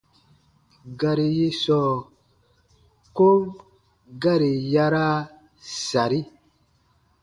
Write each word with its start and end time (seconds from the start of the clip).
Gari 0.99 1.27
yi 1.37 1.47
sɔɔ 1.61 1.93
kom 3.15 3.41
gari 4.21 4.51
yaraa 4.73 5.17
sari. 5.87 6.21